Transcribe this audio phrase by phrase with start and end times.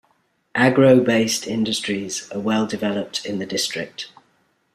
[0.55, 4.09] Agro-based industries are well developed in the district.